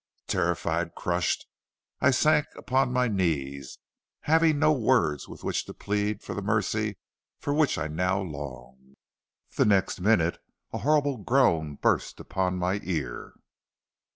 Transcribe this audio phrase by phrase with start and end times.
[0.25, 1.45] "Terrified, crushed,
[1.99, 3.77] I sank upon my knees,
[4.21, 6.97] having no words with which to plead for the mercy
[7.37, 8.95] for which I now longed.
[9.57, 10.39] The next minute
[10.73, 13.35] a horrible groan burst upon my ear.